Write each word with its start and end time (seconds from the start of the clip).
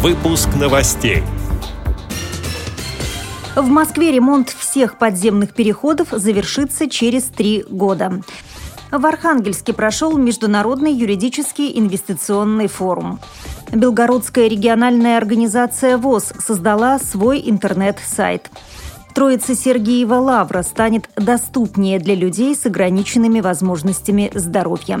Выпуск 0.00 0.50
новостей. 0.54 1.24
В 3.56 3.66
Москве 3.66 4.12
ремонт 4.12 4.48
всех 4.48 4.96
подземных 4.96 5.54
переходов 5.54 6.10
завершится 6.12 6.88
через 6.88 7.24
три 7.24 7.64
года. 7.68 8.20
В 8.92 9.04
Архангельске 9.04 9.72
прошел 9.72 10.16
Международный 10.16 10.92
юридический 10.92 11.76
инвестиционный 11.76 12.68
форум. 12.68 13.18
Белгородская 13.72 14.46
региональная 14.46 15.16
организация 15.16 15.98
ВОЗ 15.98 16.32
создала 16.38 17.00
свой 17.00 17.42
интернет-сайт. 17.44 18.52
Троица 19.16 19.56
Сергеева 19.56 20.14
Лавра 20.14 20.62
станет 20.62 21.10
доступнее 21.16 21.98
для 21.98 22.14
людей 22.14 22.54
с 22.54 22.66
ограниченными 22.66 23.40
возможностями 23.40 24.30
здоровья. 24.32 25.00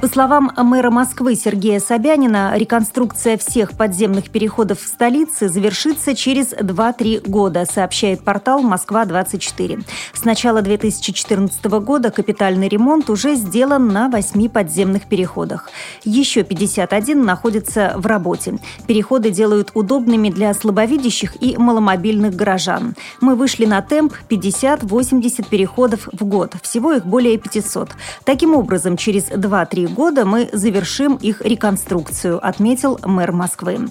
По 0.00 0.08
словам 0.08 0.50
мэра 0.56 0.90
Москвы 0.90 1.34
Сергея 1.34 1.78
Собянина, 1.78 2.56
реконструкция 2.56 3.36
всех 3.36 3.72
подземных 3.72 4.30
переходов 4.30 4.80
в 4.80 4.86
столице 4.86 5.50
завершится 5.50 6.14
через 6.14 6.54
2-3 6.54 7.28
года, 7.28 7.66
сообщает 7.70 8.24
портал 8.24 8.62
«Москва-24». 8.62 9.84
С 10.14 10.24
начала 10.24 10.62
2014 10.62 11.62
года 11.66 12.10
капитальный 12.10 12.68
ремонт 12.68 13.10
уже 13.10 13.34
сделан 13.34 13.88
на 13.88 14.08
8 14.08 14.48
подземных 14.48 15.04
переходах. 15.06 15.68
Еще 16.02 16.44
51 16.44 17.22
находятся 17.22 17.92
в 17.96 18.06
работе. 18.06 18.58
Переходы 18.86 19.30
делают 19.30 19.70
удобными 19.74 20.30
для 20.30 20.54
слабовидящих 20.54 21.42
и 21.42 21.58
маломобильных 21.58 22.34
горожан. 22.34 22.94
Мы 23.20 23.34
вышли 23.34 23.66
на 23.66 23.82
темп 23.82 24.14
50-80 24.30 25.46
переходов 25.50 26.08
в 26.10 26.24
год. 26.24 26.54
Всего 26.62 26.94
их 26.94 27.04
более 27.04 27.36
500. 27.36 27.90
Таким 28.24 28.54
образом, 28.54 28.96
через 28.96 29.24
2-3 29.24 29.89
года 29.94 30.24
мы 30.24 30.48
завершим 30.52 31.16
их 31.16 31.40
реконструкцию, 31.42 32.44
отметил 32.44 32.98
мэр 33.04 33.32
Москвы. 33.32 33.88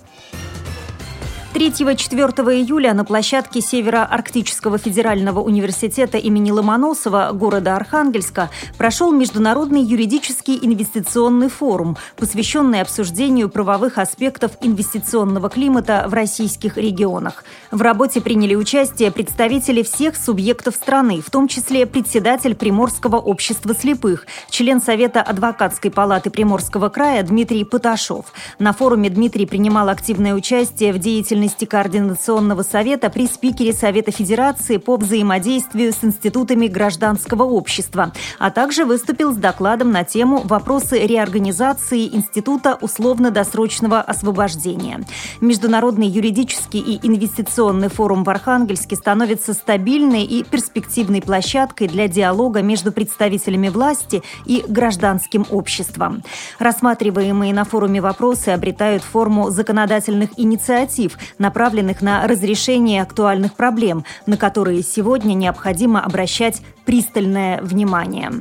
3-4 1.51 2.53
июля 2.53 2.93
на 2.93 3.03
площадке 3.03 3.59
Северо-Арктического 3.59 4.77
федерального 4.77 5.39
университета 5.39 6.19
имени 6.19 6.51
Ломоносова 6.51 7.31
города 7.33 7.75
Архангельска 7.75 8.51
прошел 8.77 9.11
Международный 9.11 9.81
юридический 9.81 10.59
инвестиционный 10.61 11.49
форум, 11.49 11.97
посвященный 12.17 12.81
обсуждению 12.81 13.49
правовых 13.49 13.97
аспектов 13.97 14.51
инвестиционного 14.61 15.49
климата 15.49 16.05
в 16.07 16.13
российских 16.13 16.77
регионах. 16.77 17.43
В 17.71 17.81
работе 17.81 18.21
приняли 18.21 18.53
участие 18.53 19.11
представители 19.11 19.81
всех 19.81 20.17
субъектов 20.17 20.75
страны, 20.75 21.19
в 21.19 21.31
том 21.31 21.47
числе 21.47 21.87
председатель 21.87 22.53
Приморского 22.53 23.17
общества 23.17 23.73
слепых, 23.73 24.27
член 24.51 24.79
Совета 24.79 25.23
адвокатской 25.23 25.89
палаты 25.89 26.29
Приморского 26.29 26.89
края 26.89 27.23
Дмитрий 27.23 27.63
Поташов. 27.63 28.27
На 28.59 28.71
форуме 28.71 29.09
Дмитрий 29.09 29.47
принимал 29.47 29.89
активное 29.89 30.35
участие 30.35 30.93
в 30.93 30.99
деятельности 30.99 31.38
деятельности 31.39 31.65
Координационного 31.65 32.63
совета 32.63 33.09
при 33.09 33.25
спикере 33.25 33.71
Совета 33.71 34.11
Федерации 34.11 34.77
по 34.77 34.97
взаимодействию 34.97 35.93
с 35.93 36.03
институтами 36.03 36.67
гражданского 36.67 37.43
общества, 37.43 38.11
а 38.39 38.51
также 38.51 38.83
выступил 38.83 39.31
с 39.31 39.37
докладом 39.37 39.91
на 39.91 40.03
тему 40.03 40.41
«Вопросы 40.43 40.99
реорганизации 40.99 42.07
Института 42.07 42.77
условно-досрочного 42.81 44.01
освобождения». 44.01 45.05
Международный 45.39 46.07
юридический 46.07 46.81
и 46.81 47.07
инвестиционный 47.07 47.87
форум 47.87 48.25
в 48.25 48.29
Архангельске 48.29 48.97
становится 48.97 49.53
стабильной 49.53 50.23
и 50.23 50.43
перспективной 50.43 51.21
площадкой 51.21 51.87
для 51.87 52.09
диалога 52.09 52.61
между 52.61 52.91
представителями 52.91 53.69
власти 53.69 54.21
и 54.45 54.63
гражданским 54.67 55.45
обществом. 55.49 56.21
Рассматриваемые 56.59 57.53
на 57.53 57.63
форуме 57.63 58.01
вопросы 58.01 58.49
обретают 58.49 59.03
форму 59.03 59.51
законодательных 59.51 60.31
инициатив, 60.37 61.17
направленных 61.37 62.01
на 62.01 62.27
разрешение 62.27 63.01
актуальных 63.01 63.53
проблем, 63.53 64.03
на 64.25 64.37
которые 64.37 64.81
сегодня 64.81 65.33
необходимо 65.33 66.01
обращать 66.01 66.61
пристальное 66.85 67.61
внимание. 67.61 68.31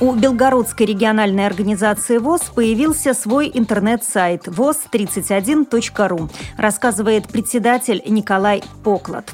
У 0.00 0.14
Белгородской 0.14 0.86
региональной 0.86 1.44
организации 1.44 2.18
ВОЗ 2.18 2.52
появился 2.54 3.14
свой 3.14 3.50
интернет-сайт 3.52 4.46
voz31.ru, 4.46 6.30
рассказывает 6.56 7.26
председатель 7.26 8.00
Николай 8.06 8.62
Поклад. 8.84 9.32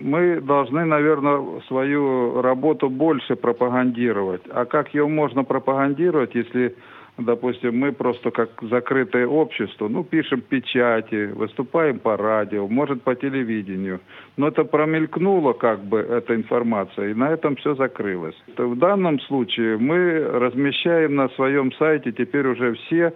Мы 0.00 0.40
должны, 0.40 0.86
наверное, 0.86 1.60
свою 1.68 2.40
работу 2.40 2.88
больше 2.88 3.36
пропагандировать. 3.36 4.40
А 4.48 4.64
как 4.64 4.94
ее 4.94 5.06
можно 5.06 5.44
пропагандировать, 5.44 6.34
если 6.34 6.74
допустим, 7.18 7.76
мы 7.76 7.92
просто 7.92 8.30
как 8.30 8.50
закрытое 8.62 9.26
общество, 9.26 9.88
ну, 9.88 10.04
пишем 10.04 10.40
печати, 10.40 11.32
выступаем 11.32 11.98
по 11.98 12.16
радио, 12.16 12.66
может, 12.68 13.02
по 13.02 13.14
телевидению. 13.14 14.00
Но 14.36 14.48
это 14.48 14.64
промелькнуло, 14.64 15.52
как 15.52 15.84
бы, 15.84 15.98
эта 15.98 16.34
информация, 16.34 17.10
и 17.10 17.14
на 17.14 17.30
этом 17.30 17.56
все 17.56 17.74
закрылось. 17.74 18.36
В 18.56 18.76
данном 18.76 19.20
случае 19.20 19.78
мы 19.78 20.20
размещаем 20.20 21.16
на 21.16 21.28
своем 21.30 21.72
сайте 21.72 22.12
теперь 22.12 22.46
уже 22.46 22.74
все 22.74 23.12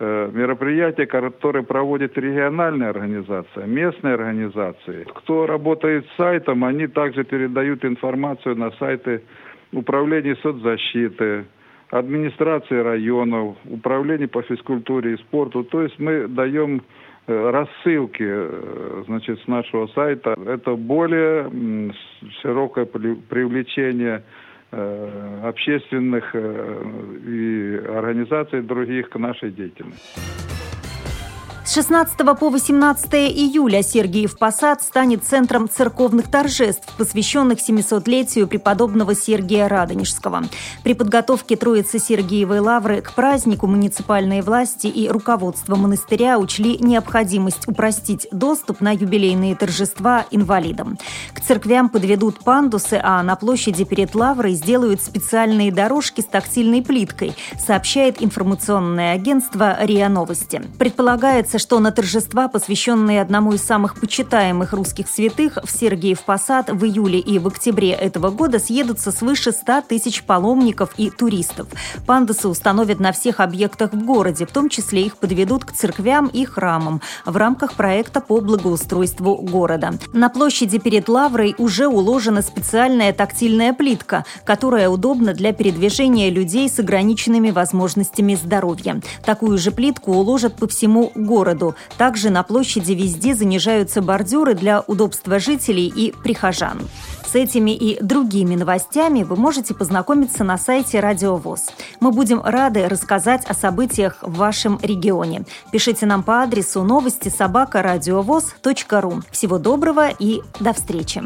э, 0.00 0.30
мероприятия, 0.32 1.06
которые 1.06 1.64
проводит 1.64 2.18
региональная 2.18 2.90
организация, 2.90 3.66
местные 3.66 4.14
организации. 4.14 5.06
Кто 5.14 5.46
работает 5.46 6.06
с 6.06 6.16
сайтом, 6.16 6.64
они 6.64 6.88
также 6.88 7.24
передают 7.24 7.84
информацию 7.84 8.56
на 8.56 8.72
сайты 8.72 9.22
управления 9.72 10.36
соцзащиты, 10.42 11.44
администрации 11.98 12.76
районов, 12.82 13.56
управления 13.64 14.26
по 14.26 14.42
физкультуре 14.42 15.14
и 15.14 15.16
спорту. 15.16 15.62
То 15.62 15.82
есть 15.82 15.98
мы 16.00 16.26
даем 16.26 16.82
э, 17.26 17.50
рассылки 17.50 18.24
э, 18.26 19.04
значит, 19.06 19.40
с 19.40 19.46
нашего 19.46 19.86
сайта. 19.88 20.34
Это 20.44 20.74
более 20.74 21.48
широкое 22.42 22.84
привлечение 22.84 24.24
э, 24.72 25.40
общественных 25.44 26.34
и 26.34 27.80
организаций 27.88 28.62
других 28.62 29.10
к 29.10 29.16
нашей 29.16 29.52
деятельности. 29.52 30.43
С 31.74 31.76
16 31.76 32.16
по 32.38 32.50
18 32.50 33.14
июля 33.14 33.82
Сергиев 33.82 34.38
Посад 34.38 34.80
станет 34.80 35.24
центром 35.24 35.68
церковных 35.68 36.30
торжеств, 36.30 36.86
посвященных 36.96 37.58
700-летию 37.58 38.46
преподобного 38.46 39.16
Сергия 39.16 39.66
Радонежского. 39.66 40.44
При 40.84 40.94
подготовке 40.94 41.56
Троицы 41.56 41.98
Сергиевой 41.98 42.60
Лавры 42.60 43.00
к 43.00 43.12
празднику 43.14 43.66
муниципальные 43.66 44.42
власти 44.42 44.86
и 44.86 45.08
руководство 45.08 45.74
монастыря 45.74 46.38
учли 46.38 46.78
необходимость 46.78 47.66
упростить 47.66 48.28
доступ 48.30 48.80
на 48.80 48.92
юбилейные 48.92 49.56
торжества 49.56 50.26
инвалидам. 50.30 50.96
К 51.32 51.40
церквям 51.40 51.88
подведут 51.88 52.44
пандусы, 52.44 53.00
а 53.02 53.20
на 53.24 53.34
площади 53.34 53.82
перед 53.82 54.14
Лаврой 54.14 54.52
сделают 54.52 55.02
специальные 55.02 55.72
дорожки 55.72 56.20
с 56.20 56.26
тактильной 56.26 56.82
плиткой, 56.82 57.34
сообщает 57.58 58.22
информационное 58.22 59.12
агентство 59.12 59.76
РИА 59.84 60.08
Новости. 60.08 60.62
Предполагается, 60.78 61.58
что 61.64 61.80
на 61.80 61.92
торжества, 61.92 62.48
посвященные 62.48 63.22
одному 63.22 63.54
из 63.54 63.62
самых 63.62 63.98
почитаемых 63.98 64.74
русских 64.74 65.08
святых, 65.08 65.56
в 65.64 65.70
Сергиев 65.70 66.22
Посад 66.22 66.68
в 66.68 66.84
июле 66.84 67.18
и 67.18 67.38
в 67.38 67.46
октябре 67.46 67.92
этого 67.92 68.28
года 68.28 68.58
съедутся 68.58 69.10
свыше 69.10 69.50
100 69.50 69.84
тысяч 69.88 70.24
паломников 70.24 70.90
и 70.98 71.08
туристов. 71.08 71.66
Пандусы 72.06 72.48
установят 72.48 73.00
на 73.00 73.12
всех 73.12 73.40
объектах 73.40 73.94
в 73.94 74.04
городе, 74.04 74.44
в 74.44 74.50
том 74.50 74.68
числе 74.68 75.06
их 75.06 75.16
подведут 75.16 75.64
к 75.64 75.72
церквям 75.72 76.26
и 76.26 76.44
храмам 76.44 77.00
в 77.24 77.34
рамках 77.34 77.72
проекта 77.72 78.20
по 78.20 78.42
благоустройству 78.42 79.34
города. 79.36 79.94
На 80.12 80.28
площади 80.28 80.78
перед 80.78 81.08
Лаврой 81.08 81.54
уже 81.56 81.86
уложена 81.86 82.42
специальная 82.42 83.14
тактильная 83.14 83.72
плитка, 83.72 84.26
которая 84.44 84.90
удобна 84.90 85.32
для 85.32 85.54
передвижения 85.54 86.28
людей 86.28 86.68
с 86.68 86.78
ограниченными 86.78 87.50
возможностями 87.50 88.34
здоровья. 88.34 89.00
Такую 89.24 89.56
же 89.56 89.70
плитку 89.70 90.12
уложат 90.12 90.56
по 90.56 90.68
всему 90.68 91.10
городу 91.14 91.53
городу. 91.54 91.74
Также 91.96 92.30
на 92.30 92.42
площади 92.42 92.92
везде 92.92 93.34
занижаются 93.34 94.02
бордюры 94.02 94.54
для 94.54 94.80
удобства 94.80 95.38
жителей 95.38 95.86
и 95.94 96.12
прихожан. 96.12 96.80
С 97.24 97.34
этими 97.34 97.72
и 97.72 98.00
другими 98.02 98.54
новостями 98.54 99.24
вы 99.24 99.36
можете 99.36 99.74
познакомиться 99.74 100.44
на 100.44 100.56
сайте 100.56 101.00
Радио 101.00 101.36
ВОЗ. 101.36 101.66
Мы 102.00 102.12
будем 102.12 102.40
рады 102.44 102.88
рассказать 102.88 103.44
о 103.46 103.54
событиях 103.54 104.18
в 104.22 104.36
вашем 104.36 104.78
регионе. 104.82 105.44
Пишите 105.72 106.06
нам 106.06 106.22
по 106.22 106.42
адресу 106.42 106.84
новости 106.84 107.28
собака 107.28 107.82
ру. 109.00 109.22
Всего 109.30 109.58
доброго 109.58 110.10
и 110.10 110.42
до 110.60 110.72
встречи! 110.72 111.22